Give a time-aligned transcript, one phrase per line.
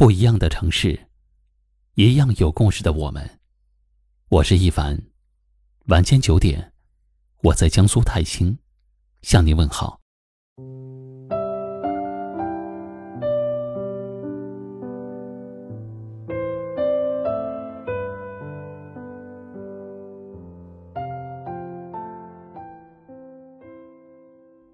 [0.00, 0.98] 不一样的城市，
[1.92, 3.38] 一样有故事的我们。
[4.30, 4.98] 我是一凡，
[5.88, 6.72] 晚间九点，
[7.42, 8.56] 我在江苏泰兴
[9.20, 10.00] 向您问好。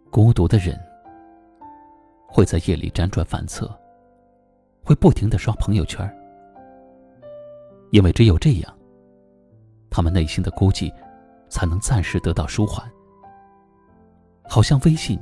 [0.09, 0.79] 孤独的人
[2.29, 3.77] 会在夜里辗转反侧。
[4.87, 6.09] 会不停的刷朋友圈，
[7.91, 8.79] 因为只有这样，
[9.91, 10.93] 他们内心的孤寂
[11.49, 12.89] 才能暂时得到舒缓。
[14.49, 15.19] 好像微信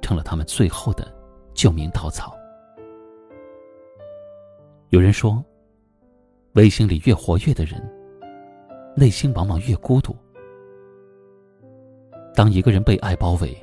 [0.00, 1.12] 成了他们最后的
[1.52, 2.32] 救命稻草。
[4.90, 5.44] 有人说，
[6.52, 7.82] 微信里越活跃的人，
[8.94, 10.14] 内心往往越孤独。
[12.36, 13.60] 当一个人被爱包围，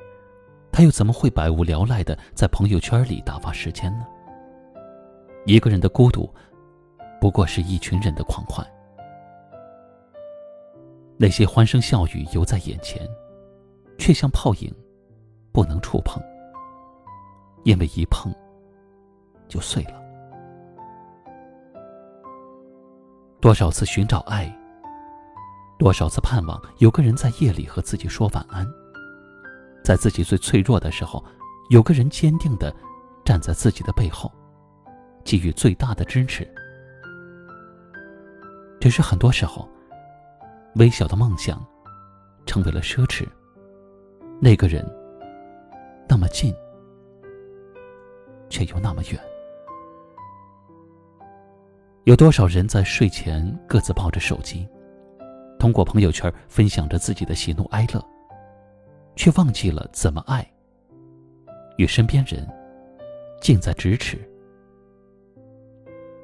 [0.69, 4.05] 他又怎么会百无聊赖的在朋友圈里打发时间呢？
[5.47, 6.29] 一个人的孤独，
[7.21, 8.67] 不过是一群人的狂欢。
[11.16, 13.08] 那些欢声笑语犹在眼前，
[13.97, 14.69] 却像泡影，
[15.53, 16.22] 不能触碰，
[17.63, 18.30] 因为一碰
[19.47, 19.94] 就碎了。
[23.39, 24.53] 多少次寻找爱，
[25.79, 28.67] 多少次盼望有个人在夜里和自己说晚安，
[29.81, 31.23] 在自己最脆弱的时候，
[31.69, 32.75] 有个人坚定的
[33.23, 34.29] 站在自己的背后。
[35.28, 36.50] 给予最大的支持，
[38.80, 39.67] 只是很多时候，
[40.75, 41.61] 微小的梦想
[42.45, 43.28] 成为了奢侈。
[44.39, 44.89] 那个人
[46.08, 46.56] 那么近，
[48.47, 49.19] 却又那么远。
[52.06, 54.66] 有多少人在睡前各自抱着手机，
[55.59, 58.02] 通过朋友圈分享着自己的喜怒哀乐，
[59.17, 60.50] 却忘记了怎么爱，
[61.78, 62.47] 与身边人
[63.41, 64.17] 近在咫尺。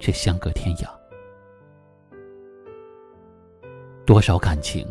[0.04, 0.90] 却相隔天涯。
[4.06, 4.86] 多少感情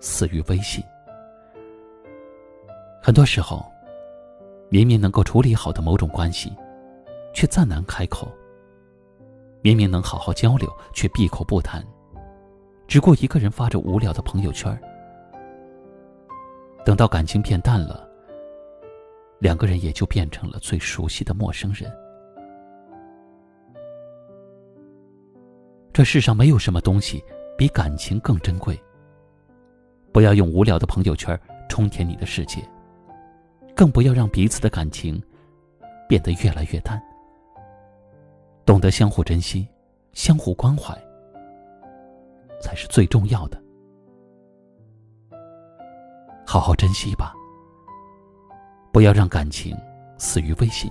[0.00, 0.82] 死于微信？
[3.00, 3.64] 很多时候，
[4.70, 6.52] 明明能够处理好的某种关系，
[7.32, 8.26] 却再难开口；
[9.62, 11.80] 明明能好好交流，却闭口不谈，
[12.88, 14.76] 只顾一个人发着无聊的朋友圈。
[16.84, 18.10] 等到感情变淡了，
[19.38, 21.88] 两个人也就变成了最熟悉的陌生人。
[25.94, 27.24] 这世上没有什么东西
[27.56, 28.76] 比感情更珍贵。
[30.12, 32.60] 不要用无聊的朋友圈充填你的世界，
[33.76, 35.22] 更不要让彼此的感情
[36.08, 37.00] 变得越来越淡。
[38.66, 39.68] 懂得相互珍惜、
[40.12, 40.92] 相互关怀，
[42.60, 43.62] 才是最重要的。
[46.44, 47.32] 好好珍惜吧，
[48.92, 49.76] 不要让感情
[50.18, 50.90] 死于微信。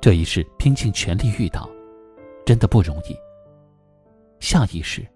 [0.00, 1.70] 这一世拼尽全力遇到，
[2.44, 3.16] 真的不容易。
[4.40, 5.06] 下意识，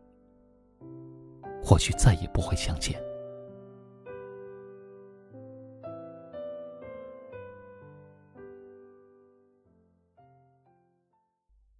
[1.62, 3.00] 或许再也不会相见。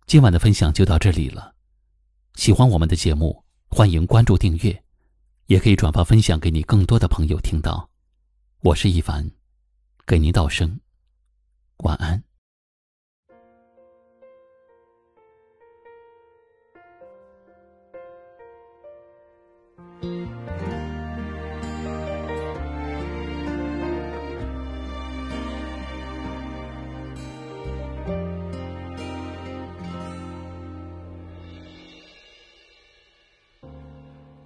[0.07, 1.55] 今晚的分享就到这里了。
[2.35, 4.83] 喜欢我们的节目，欢迎关注订阅，
[5.47, 7.89] 也可以转发分享给你更多的朋友听到。
[8.61, 9.31] 我是一凡，
[10.07, 10.79] 给您道声
[11.79, 12.23] 晚安。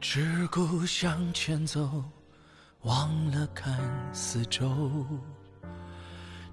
[0.09, 2.05] 只顾向前走，
[2.83, 3.77] 忘了看
[4.15, 5.05] 四周。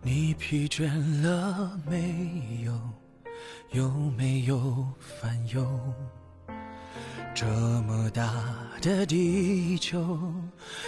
[0.02, 0.88] 你疲倦
[1.22, 2.82] 了没有？
[3.72, 5.70] 有没有烦忧？
[7.36, 7.46] 这
[7.88, 8.32] 么大
[8.80, 10.20] 的地球，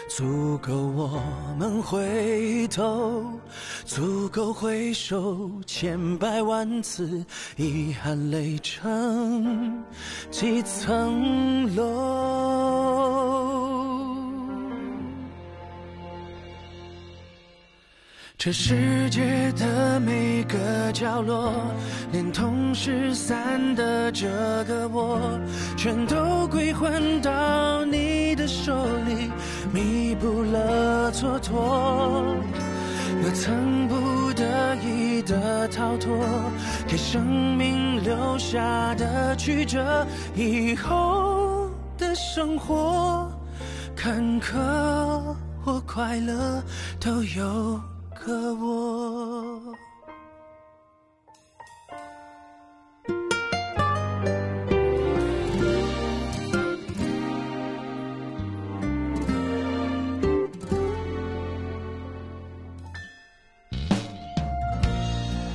[0.07, 1.19] 足够我
[1.57, 3.25] 们回头，
[3.83, 7.25] 足够回首千百万次，
[7.57, 9.83] 遗憾垒成
[10.29, 12.64] 几层楼。
[18.45, 21.51] 这世界的每个角落，
[22.11, 24.27] 连同失散的这
[24.65, 25.19] 个我，
[25.75, 29.31] 全都归还到你的手里，
[29.73, 32.35] 弥补了蹉跎。
[33.19, 36.15] 那曾不得已的逃脱，
[36.87, 37.25] 给生
[37.57, 40.05] 命留下的曲折，
[40.35, 43.27] 以后的生活，
[43.95, 44.53] 坎坷
[45.63, 46.61] 或快乐
[46.99, 47.81] 都有。
[48.25, 49.75] 和我。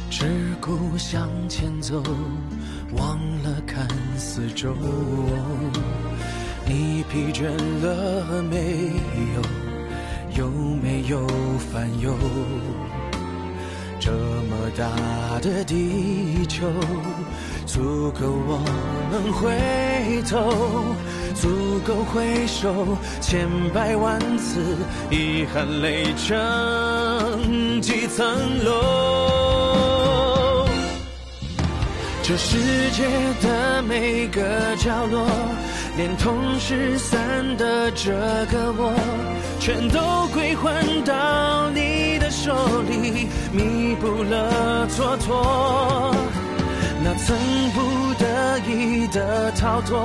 [0.08, 0.26] 只
[0.60, 2.00] 顾向前走
[2.92, 4.72] 忘了看四周
[6.66, 7.50] 你疲倦
[7.82, 8.92] 了没
[9.34, 9.69] 有
[10.40, 11.26] 有没有
[11.70, 12.14] 烦忧？
[13.98, 16.66] 这么大的地球，
[17.66, 18.56] 足够我
[19.10, 20.94] 们回头，
[21.34, 24.78] 足够回首千百万次，
[25.10, 29.39] 遗憾垒成几层楼。
[32.30, 32.56] 这世
[32.92, 33.08] 界
[33.42, 34.40] 的每个
[34.76, 35.26] 角落，
[35.96, 37.18] 连同失散
[37.56, 38.12] 的这
[38.52, 38.94] 个我，
[39.58, 46.14] 全都归还到你的手里，弥补了蹉跎。
[47.02, 47.36] 那曾
[47.72, 50.00] 不得已的逃脱，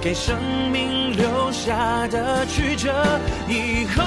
[0.00, 0.34] 给生
[0.72, 2.90] 命留下的曲折，
[3.46, 4.02] 以后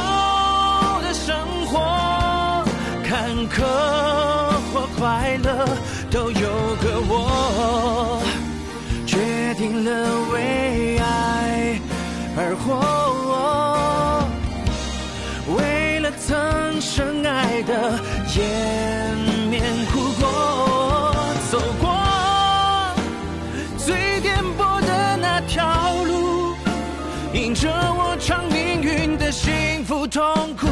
[1.03, 2.65] 的生活，
[3.07, 3.61] 坎坷
[4.73, 5.67] 或快乐，
[6.09, 6.49] 都有
[6.81, 8.19] 个我，
[9.05, 9.91] 决定了
[10.31, 11.79] 为爱
[12.35, 14.25] 而活。
[15.55, 17.99] 为了曾深爱的
[18.35, 19.15] 掩
[19.51, 19.61] 面
[19.91, 21.13] 哭过，
[21.51, 21.93] 走过
[23.77, 26.55] 最颠簸的那条路，
[27.33, 30.67] 迎着我尝命运的幸福痛苦，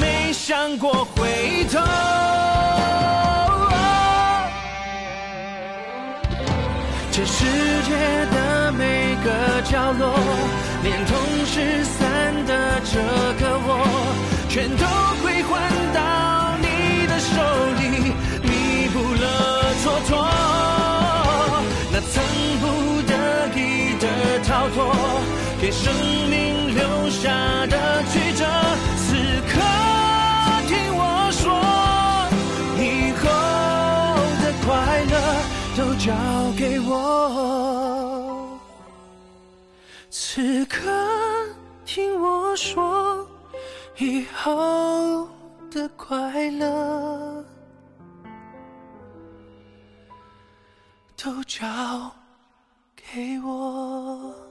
[0.00, 2.45] 没想过回头。
[7.16, 7.46] 这世
[7.88, 7.92] 界
[8.30, 10.12] 的每个角落，
[10.82, 11.16] 连同
[11.46, 13.00] 失散的这
[13.40, 13.70] 个我，
[14.50, 14.84] 全都
[15.22, 15.50] 归还
[15.94, 15.98] 到
[16.60, 17.32] 你的手
[17.80, 19.24] 里，弥补了
[19.82, 20.12] 蹉跎。
[21.90, 22.12] 那曾
[22.60, 22.64] 不
[23.08, 23.12] 得
[23.56, 24.04] 已的
[24.46, 24.76] 逃脱，
[25.58, 25.90] 给生
[26.28, 26.34] 命
[26.74, 27.32] 留下
[27.68, 28.44] 的曲折，
[28.98, 29.16] 此
[29.48, 29.54] 刻
[30.68, 31.00] 听我
[31.32, 31.46] 说，
[32.76, 32.84] 以
[33.16, 33.24] 后
[34.42, 35.14] 的快乐
[35.78, 36.12] 都交
[36.58, 37.05] 给我。
[40.08, 40.80] 此刻
[41.84, 43.28] 听我说，
[43.98, 45.28] 以后
[45.70, 47.44] 的快乐
[51.16, 51.66] 都交
[52.94, 54.45] 给我。